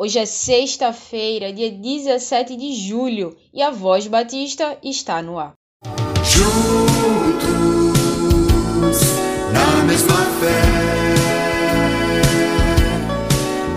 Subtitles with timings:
[0.00, 5.54] Hoje é sexta-feira, dia 17 de julho, e a Voz Batista está no ar.
[6.22, 7.40] Juntos,
[9.52, 10.62] na mesma fé,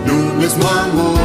[0.06, 1.21] no mesmo amor,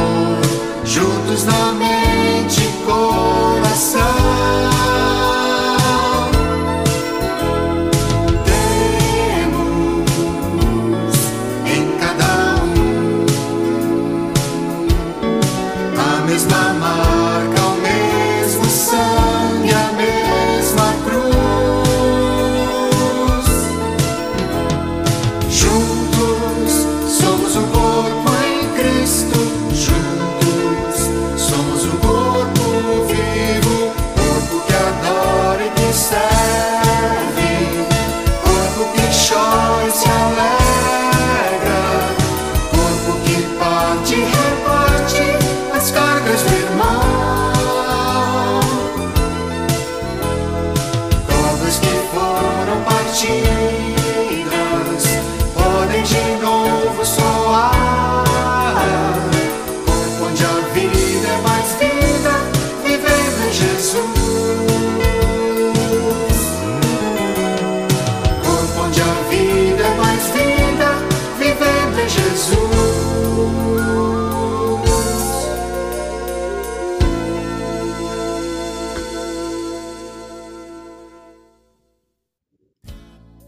[16.27, 17.06] a mesma marca,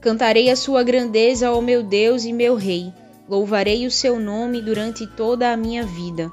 [0.09, 2.91] Cantarei a sua grandeza, ó meu Deus e meu Rei.
[3.29, 6.31] Louvarei o seu nome durante toda a minha vida.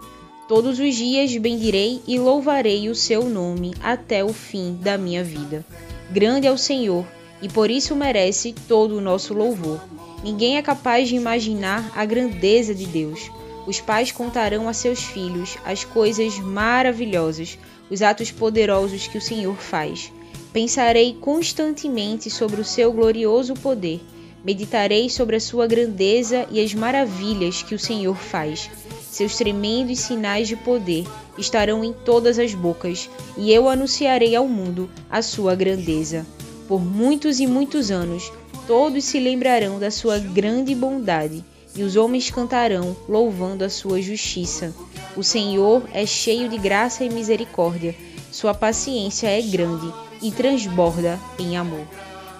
[0.49, 5.63] Todos os dias bendirei e louvarei o seu nome até o fim da minha vida.
[6.11, 7.05] Grande é o Senhor,
[7.43, 9.79] e por isso merece todo o nosso louvor.
[10.25, 13.31] Ninguém é capaz de imaginar a grandeza de Deus.
[13.67, 17.59] Os pais contarão a seus filhos as coisas maravilhosas,
[17.91, 20.11] os atos poderosos que o Senhor faz.
[20.57, 24.01] Pensarei constantemente sobre o seu glorioso poder.
[24.43, 28.71] Meditarei sobre a sua grandeza e as maravilhas que o Senhor faz.
[29.11, 31.05] Seus tremendos sinais de poder
[31.37, 36.25] estarão em todas as bocas, e eu anunciarei ao mundo a sua grandeza.
[36.67, 38.33] Por muitos e muitos anos,
[38.67, 41.45] todos se lembrarão da sua grande bondade,
[41.77, 44.75] e os homens cantarão, louvando a sua justiça.
[45.15, 47.95] O Senhor é cheio de graça e misericórdia,
[48.33, 51.87] sua paciência é grande e transborda em amor.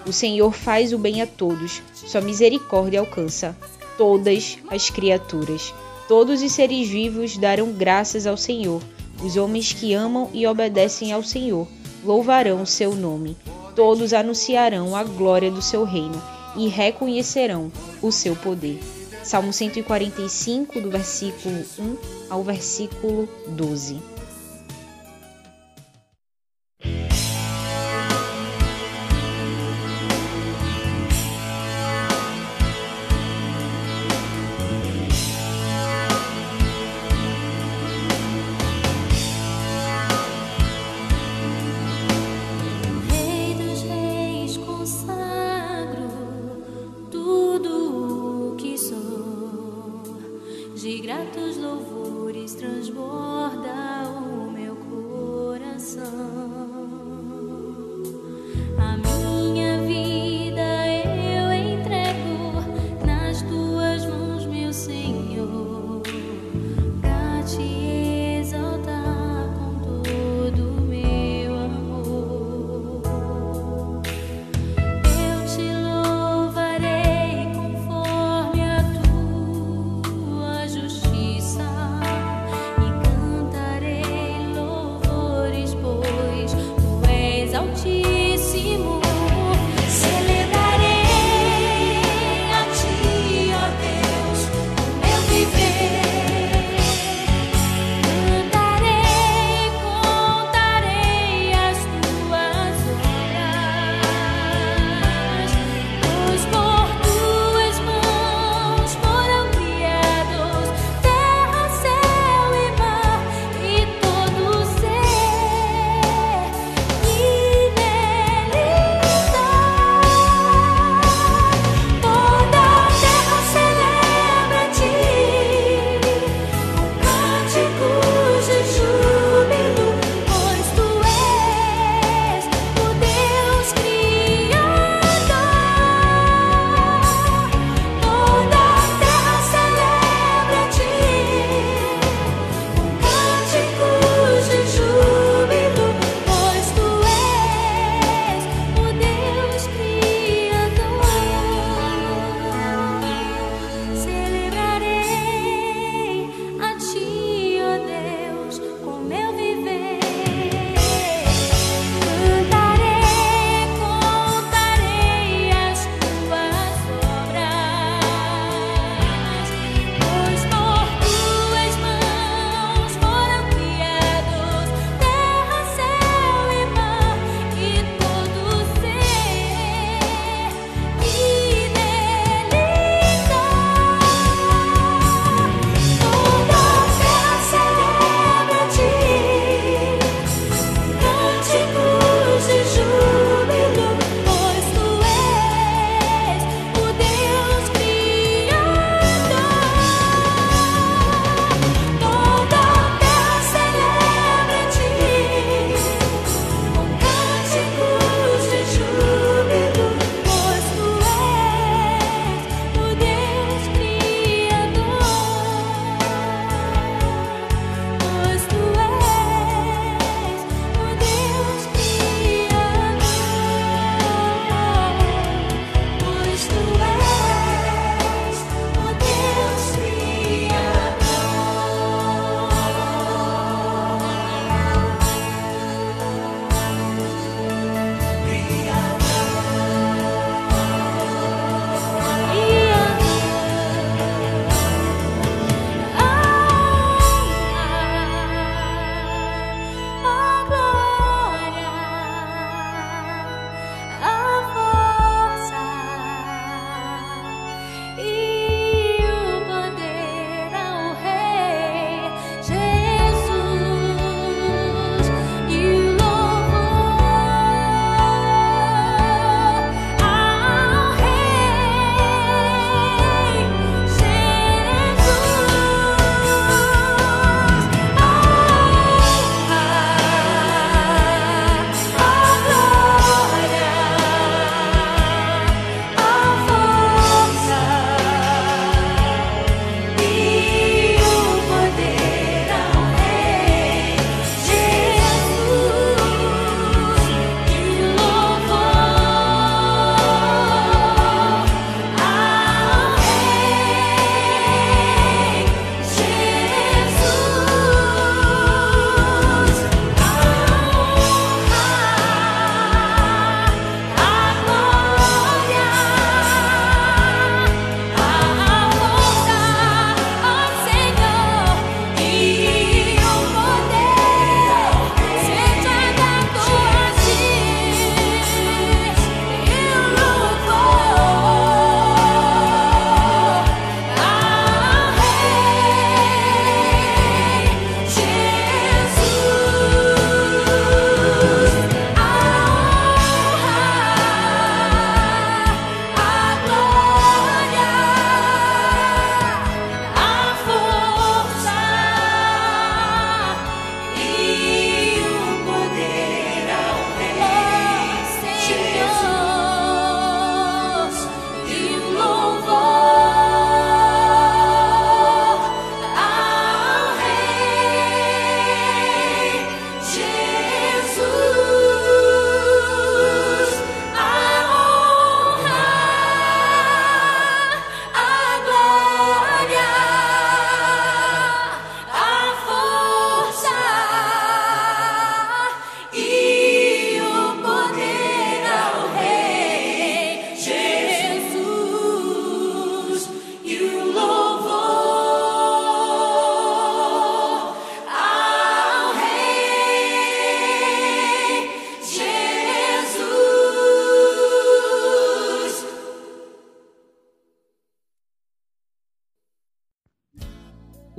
[0.05, 3.55] O Senhor faz o bem a todos, sua misericórdia alcança
[3.97, 5.73] todas as criaturas.
[6.07, 8.81] Todos os seres vivos darão graças ao Senhor.
[9.21, 11.67] Os homens que amam e obedecem ao Senhor
[12.05, 13.35] louvarão seu nome.
[13.75, 16.21] Todos anunciarão a glória do seu reino
[16.55, 17.71] e reconhecerão
[18.01, 18.79] o seu poder.
[19.23, 21.97] Salmo 145, do versículo 1
[22.29, 24.16] ao versículo 12.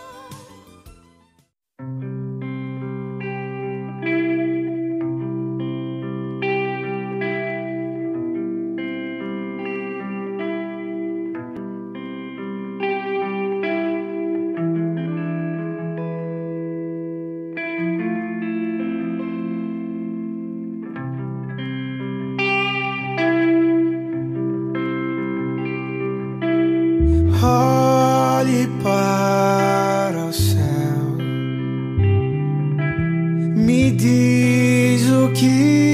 [27.48, 31.16] Olhe para o céu,
[33.54, 35.85] me diz o que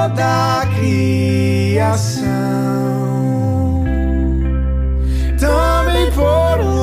[0.00, 2.24] toda a criação.
[5.38, 6.78] Também por um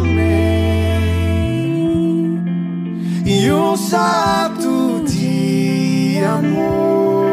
[0.00, 0.12] homem
[3.24, 7.28] e um salto de amor.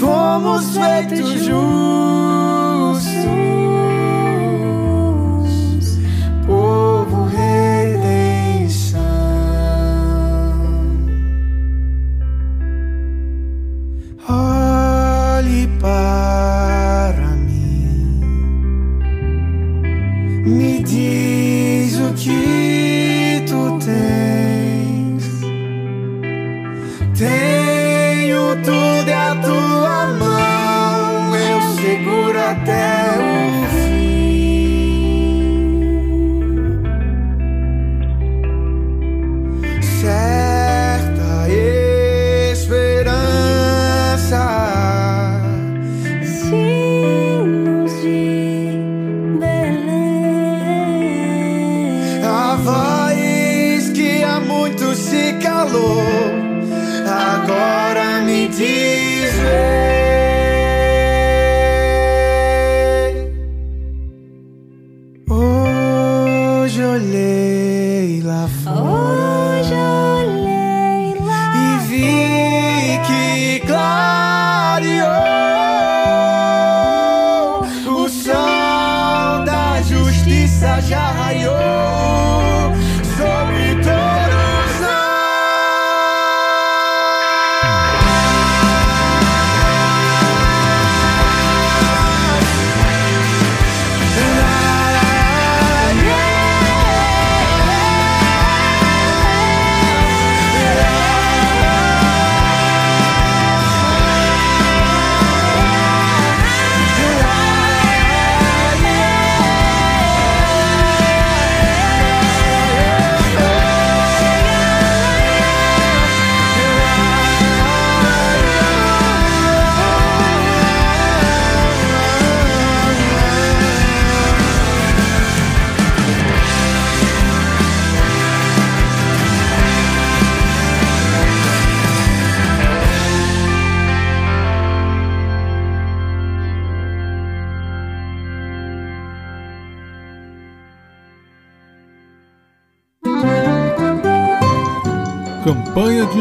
[0.00, 2.19] Fomos feitos justos,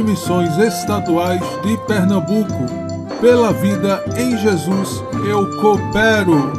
[0.10, 2.54] Campanha de Missões Estaduais de Pernambuco.
[3.22, 6.52] Pela vida em Jesus, eu coopero.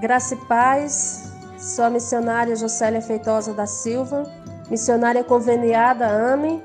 [0.00, 4.24] Graça e paz, sou a missionária Jocélia Feitosa da Silva,
[4.70, 6.62] missionária conveniada AME,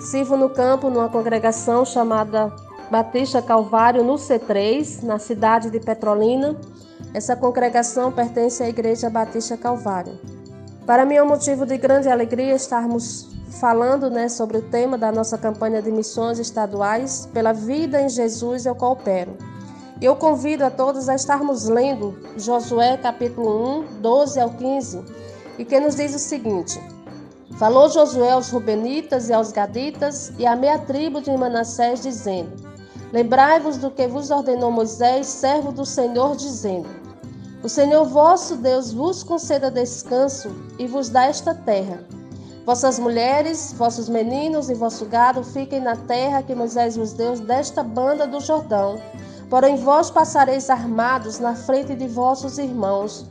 [0.00, 2.54] sirvo no campo numa congregação chamada
[2.90, 6.56] Batista Calvário, no C3, na cidade de Petrolina.
[7.12, 10.37] Essa congregação pertence à Igreja Batista Calvário.
[10.88, 13.28] Para mim é um motivo de grande alegria estarmos
[13.60, 18.64] falando né, sobre o tema da nossa campanha de missões estaduais, Pela Vida em Jesus
[18.64, 19.36] Eu Coopero.
[20.00, 25.04] Eu convido a todos a estarmos lendo Josué capítulo 1, 12 ao 15,
[25.58, 26.80] e que nos diz o seguinte:
[27.58, 32.50] Falou Josué aos Rubenitas e aos Gaditas e à meia tribo de Manassés, dizendo:
[33.12, 36.88] Lembrai-vos do que vos ordenou Moisés, servo do Senhor, dizendo:
[37.62, 42.04] O Senhor vosso Deus vos conceda descanso e vos dá esta terra.
[42.64, 47.82] Vossas mulheres, vossos meninos e vosso gado fiquem na terra que Moisés vos deu desta
[47.82, 49.00] banda do Jordão
[49.48, 53.24] Porém, vós passareis armados na frente de vossos irmãos,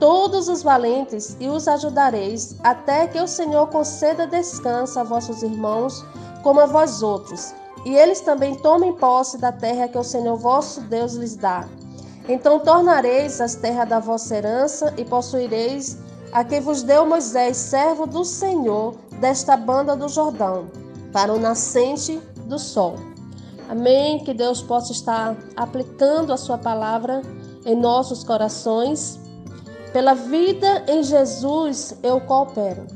[0.00, 6.04] todos os valentes, e os ajudareis, até que o Senhor conceda descanso a vossos irmãos,
[6.42, 10.80] como a vós outros, e eles também tomem posse da terra que o Senhor vosso
[10.82, 11.68] Deus lhes dá.
[12.30, 15.98] Então tornareis as terras da vossa herança e possuireis
[16.32, 20.68] a que vos deu Moisés, servo do Senhor, desta banda do Jordão,
[21.12, 22.94] para o nascente do sol.
[23.68, 24.22] Amém.
[24.22, 27.20] Que Deus possa estar aplicando a Sua palavra
[27.66, 29.18] em nossos corações.
[29.92, 32.86] Pela vida em Jesus eu coopero.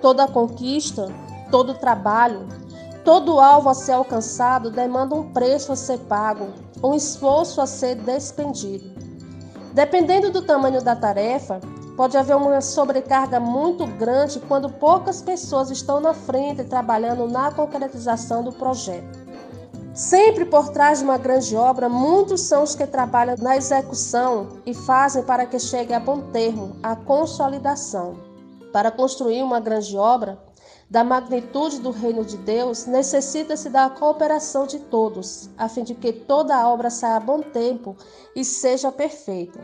[0.00, 1.12] Toda conquista,
[1.50, 2.46] todo trabalho,
[3.04, 7.94] todo alvo a ser alcançado demanda um preço a ser pago, um esforço a ser
[7.96, 8.90] despendido.
[9.72, 11.60] Dependendo do tamanho da tarefa,
[11.96, 18.42] pode haver uma sobrecarga muito grande quando poucas pessoas estão na frente trabalhando na concretização
[18.42, 19.26] do projeto.
[19.94, 24.74] Sempre por trás de uma grande obra, muitos são os que trabalham na execução e
[24.74, 28.14] fazem para que chegue a bom termo a consolidação.
[28.74, 30.38] Para construir uma grande obra
[30.88, 36.12] da magnitude do reino de Deus, necessita-se da cooperação de todos, a fim de que
[36.12, 37.96] toda a obra saia a bom tempo
[38.34, 39.58] e seja perfeita.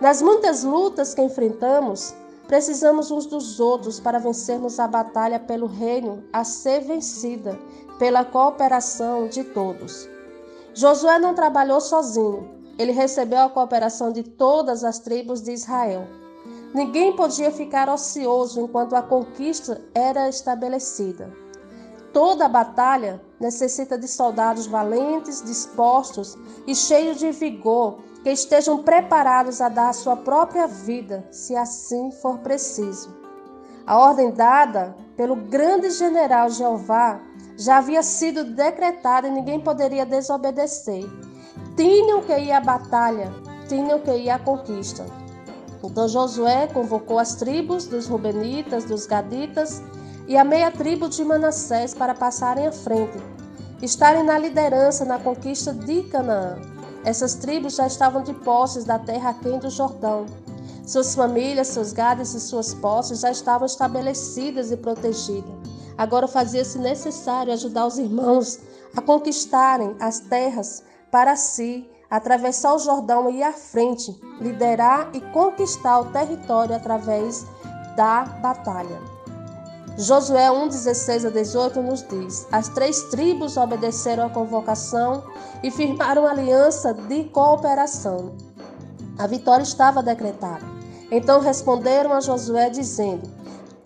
[0.00, 2.14] Nas muitas lutas que enfrentamos,
[2.46, 7.58] precisamos uns dos outros para vencermos a batalha pelo reino a ser vencida
[7.98, 10.08] pela cooperação de todos.
[10.72, 16.06] Josué não trabalhou sozinho, ele recebeu a cooperação de todas as tribos de Israel.
[16.74, 21.32] Ninguém podia ficar ocioso enquanto a conquista era estabelecida.
[22.12, 29.68] Toda batalha necessita de soldados valentes, dispostos e cheios de vigor, que estejam preparados a
[29.68, 33.16] dar a sua própria vida, se assim for preciso.
[33.86, 37.20] A ordem dada pelo grande general Jeová
[37.56, 41.04] já havia sido decretada e ninguém poderia desobedecer.
[41.76, 43.32] Tinham que ir à batalha,
[43.68, 45.06] tinham que ir à conquista.
[45.82, 49.82] Então Josué convocou as tribos dos Rubenitas, dos Gaditas
[50.26, 53.16] e a meia tribo de Manassés para passarem à frente,
[53.80, 56.58] estarem na liderança na conquista de Canaã.
[57.04, 60.26] Essas tribos já estavam de posses da terra quente do Jordão.
[60.86, 65.52] Suas famílias, seus gados e suas posses já estavam estabelecidas e protegidas.
[65.96, 68.58] Agora fazia-se necessário ajudar os irmãos
[68.96, 75.20] a conquistarem as terras para si, atravessar o Jordão e ir à frente, liderar e
[75.20, 77.46] conquistar o território através
[77.96, 79.00] da batalha.
[79.96, 85.24] Josué 1, 16 a 18 nos diz: As três tribos obedeceram à convocação
[85.62, 88.36] e firmaram aliança de cooperação.
[89.18, 90.64] A vitória estava decretada.
[91.10, 93.28] Então responderam a Josué, dizendo: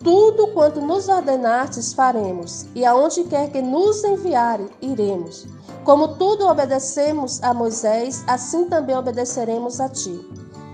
[0.03, 5.47] tudo quanto nos ordenastes faremos, e aonde quer que nos enviare, iremos.
[5.85, 10.19] Como tudo obedecemos a Moisés, assim também obedeceremos a ti.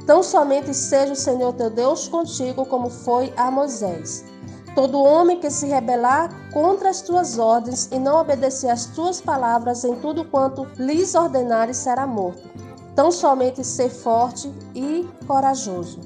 [0.07, 4.25] Tão somente seja o Senhor teu Deus contigo, como foi a Moisés.
[4.73, 9.83] Todo homem que se rebelar contra as tuas ordens e não obedecer às tuas palavras
[9.83, 12.49] em tudo quanto lhes ordenares será morto.
[12.95, 15.99] Tão somente ser forte e corajoso.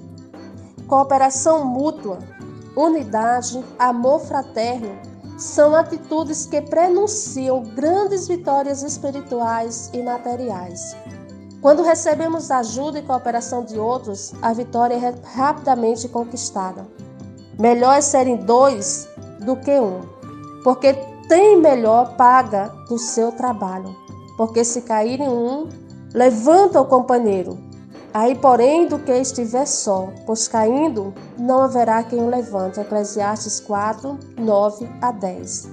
[0.87, 2.19] Cooperação mútua
[2.75, 4.89] unidade, amor fraterno
[5.37, 10.95] são atitudes que prenunciam grandes vitórias espirituais e materiais.
[11.61, 16.85] Quando recebemos ajuda e cooperação de outros, a vitória é rapidamente conquistada.
[17.57, 19.07] Melhor é serem dois
[19.39, 20.01] do que um,
[20.63, 20.93] porque
[21.27, 23.95] tem melhor paga do seu trabalho.
[24.37, 25.69] Porque se cair em um,
[26.13, 27.57] levanta o companheiro.
[28.13, 32.79] Aí, porém, do que estiver só, pois caindo, não haverá quem o levante.
[32.79, 35.67] Eclesiastes 4, 9 a 10.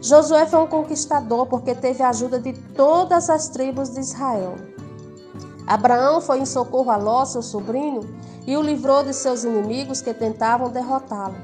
[0.00, 4.54] Josué foi um conquistador porque teve a ajuda de todas as tribos de Israel.
[5.66, 8.00] Abraão foi em socorro a Ló, seu sobrinho,
[8.46, 11.36] e o livrou de seus inimigos que tentavam derrotá-lo.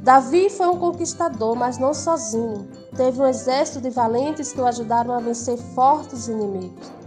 [0.00, 2.66] Davi foi um conquistador, mas não sozinho.
[2.96, 7.03] Teve um exército de valentes que o ajudaram a vencer fortes inimigos.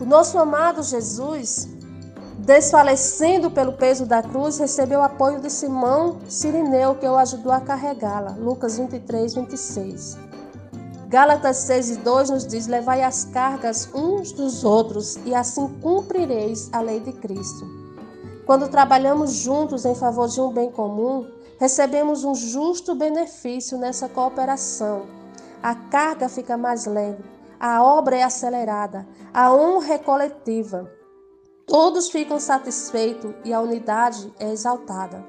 [0.00, 1.68] O nosso amado Jesus,
[2.38, 7.60] desfalecendo pelo peso da cruz, recebeu o apoio de Simão Sirineu, que o ajudou a
[7.60, 8.30] carregá-la.
[8.30, 10.16] Lucas 23, 26.
[11.06, 16.70] Gálatas 6 e 2 nos diz: Levai as cargas uns dos outros, e assim cumprireis
[16.72, 17.66] a lei de Cristo.
[18.46, 21.26] Quando trabalhamos juntos em favor de um bem comum,
[21.58, 25.02] recebemos um justo benefício nessa cooperação.
[25.62, 27.22] A carga fica mais leve,
[27.60, 30.90] a obra é acelerada, a honra é coletiva.
[31.66, 35.22] Todos ficam satisfeitos e a unidade é exaltada.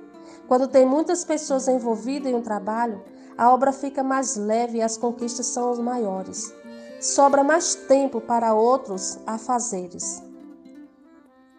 [0.48, 3.04] Quando tem muitas pessoas envolvidas em um trabalho,
[3.38, 6.54] a obra fica mais leve e as conquistas são maiores.
[7.02, 10.24] Sobra mais tempo para outros a fazeres.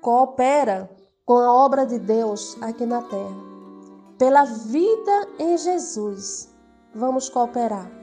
[0.01, 0.91] Coopera
[1.27, 3.37] com a obra de Deus aqui na terra.
[4.17, 6.49] Pela vida em Jesus,
[6.95, 8.02] vamos cooperar.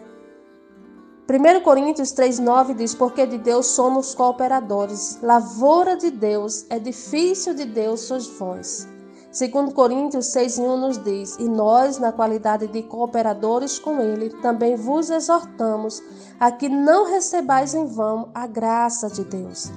[1.30, 8.00] 1 Coríntios 3,9 diz: Porque de Deus somos cooperadores, lavoura de Deus, edifício de Deus
[8.00, 8.88] sois vós.
[9.28, 15.12] 2 Coríntios 6,1 nos diz: E nós, na qualidade de cooperadores com Ele, também vos
[15.12, 16.02] exortamos
[16.40, 19.72] a que não recebais em vão a graça de Deus.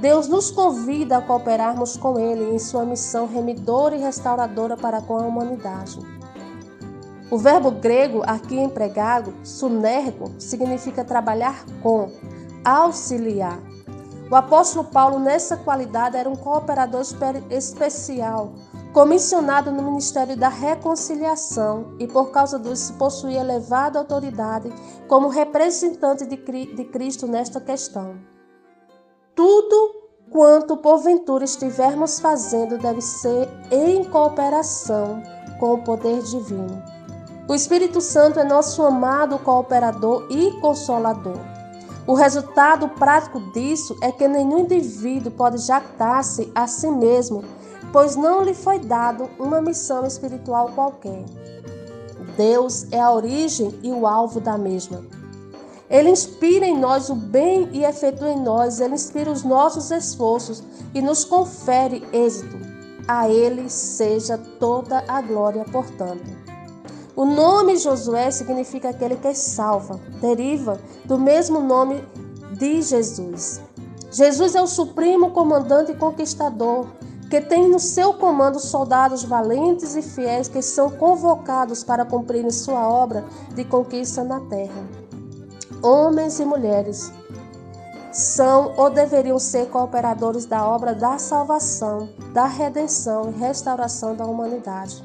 [0.00, 5.16] Deus nos convida a cooperarmos com Ele em sua missão remidora e restauradora para com
[5.16, 6.19] a humanidade.
[7.30, 12.10] O verbo grego aqui empregado, sunergo, significa trabalhar com,
[12.64, 13.60] auxiliar.
[14.28, 17.02] O apóstolo Paulo, nessa qualidade, era um cooperador
[17.48, 18.52] especial,
[18.92, 24.68] comissionado no ministério da reconciliação e, por causa disso, possuía elevada autoridade
[25.06, 28.18] como representante de Cristo nesta questão.
[29.36, 35.22] Tudo quanto porventura estivermos fazendo deve ser em cooperação
[35.60, 36.99] com o poder divino.
[37.50, 41.40] O Espírito Santo é nosso amado cooperador e consolador.
[42.06, 47.42] O resultado prático disso é que nenhum indivíduo pode jactar-se a si mesmo,
[47.92, 51.24] pois não lhe foi dado uma missão espiritual qualquer.
[52.36, 55.02] Deus é a origem e o alvo da mesma.
[55.90, 60.62] Ele inspira em nós o bem e efetua em nós, ele inspira os nossos esforços
[60.94, 62.56] e nos confere êxito.
[63.08, 66.39] A ele seja toda a glória, portanto.
[67.16, 72.04] O nome Josué significa aquele que salva, deriva do mesmo nome
[72.52, 73.60] de Jesus.
[74.10, 76.86] Jesus é o supremo comandante e conquistador,
[77.28, 82.88] que tem no seu comando soldados valentes e fiéis que são convocados para cumprirem sua
[82.88, 84.84] obra de conquista na terra.
[85.82, 87.12] Homens e mulheres
[88.12, 95.02] são ou deveriam ser cooperadores da obra da salvação, da redenção e restauração da humanidade.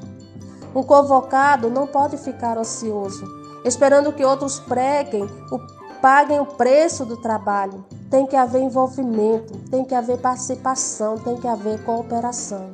[0.74, 3.24] Um convocado não pode ficar ocioso,
[3.64, 5.58] esperando que outros preguem, o,
[6.00, 7.84] paguem o preço do trabalho.
[8.10, 12.70] Tem que haver envolvimento, tem que haver participação, tem que haver cooperação.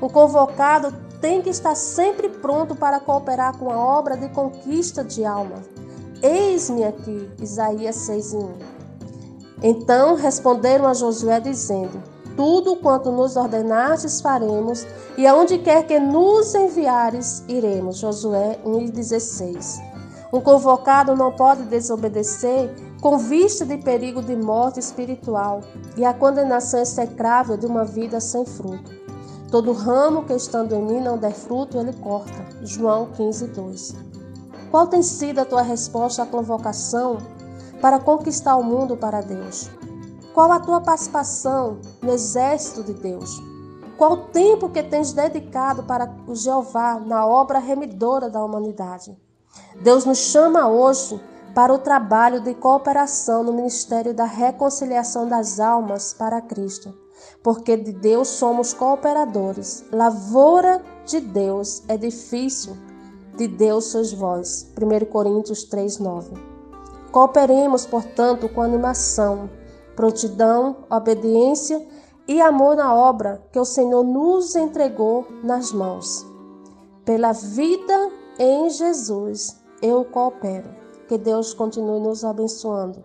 [0.00, 5.24] O convocado tem que estar sempre pronto para cooperar com a obra de conquista de
[5.24, 5.62] alma.
[6.22, 8.48] Eis-me aqui, Isaías 6:1.
[9.62, 12.02] Então responderam a Josué dizendo:
[12.36, 17.98] tudo quanto nos ordenastes faremos, e aonde quer que nos enviares, iremos.
[17.98, 19.80] Josué 1,16.
[20.32, 22.70] Um convocado não pode desobedecer
[23.00, 25.60] com vista de perigo de morte espiritual
[25.96, 28.90] e a condenação execrável de uma vida sem fruto.
[29.50, 32.44] Todo ramo que estando em mim não der fruto, ele corta.
[32.62, 33.94] João 15, 2.
[34.70, 37.18] Qual tem sido a tua resposta à convocação
[37.80, 39.70] para conquistar o mundo para Deus?
[40.36, 43.42] Qual a tua participação no exército de Deus?
[43.96, 49.16] Qual o tempo que tens dedicado para o Jeová na obra remidora da humanidade?
[49.82, 51.18] Deus nos chama hoje
[51.54, 56.94] para o trabalho de cooperação no ministério da reconciliação das almas para Cristo,
[57.42, 59.86] porque de Deus somos cooperadores.
[59.90, 62.76] Lavoura de Deus, edifício
[63.38, 64.70] de Deus sois vós.
[64.78, 66.34] 1 Coríntios 3:9.
[67.10, 69.48] Cooperemos, portanto, com animação
[69.96, 71.84] prontidão, obediência
[72.28, 76.24] e amor na obra que o Senhor nos entregou nas mãos.
[77.04, 80.68] Pela vida em Jesus, eu coopero.
[81.08, 83.02] Que Deus continue nos abençoando.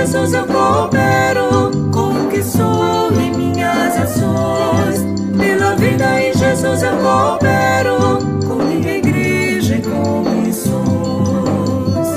[0.00, 5.04] Jesus eu coopero com o que sou e minhas ações.
[5.36, 12.08] Pela vida em Jesus eu coopero com minha igreja e com missões.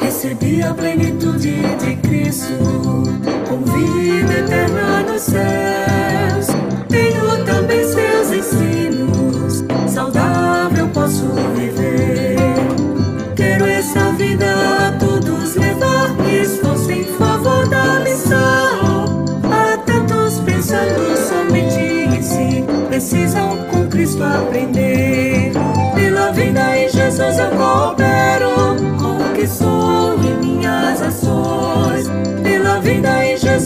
[0.00, 2.54] Recebi a plenitude de Cristo,
[3.48, 5.55] com vida eterna nos céus.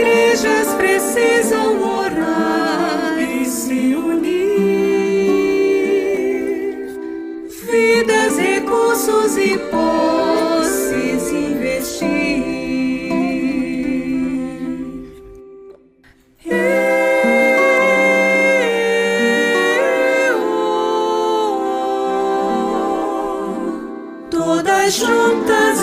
[0.00, 4.30] igrejas precisam orar e se unir.
[7.70, 12.60] Vidas, recursos e posses investir.
[24.30, 25.79] Todas juntas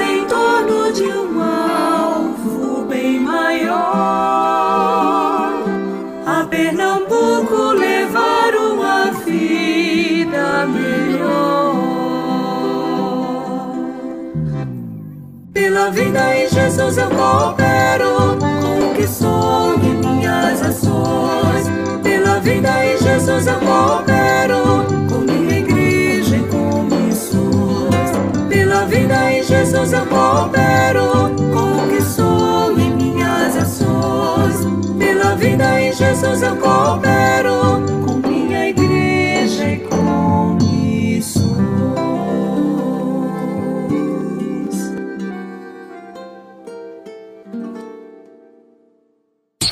[15.87, 21.65] Pela vida em Jesus eu coopero com o que sou e minhas ações.
[22.03, 28.11] Pela vida em Jesus eu coopero com minha igreja e com missões.
[28.49, 34.67] Pela vida em Jesus eu coopero com o que sou e minhas ações.
[34.99, 37.96] Pela vida em Jesus eu coopero